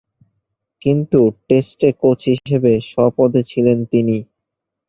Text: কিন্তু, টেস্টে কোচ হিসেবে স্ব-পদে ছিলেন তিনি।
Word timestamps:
কিন্তু, 0.81 1.19
টেস্টে 1.47 1.89
কোচ 2.01 2.19
হিসেবে 2.33 2.71
স্ব-পদে 2.89 3.41
ছিলেন 3.43 3.77
তিনি। 3.85 4.17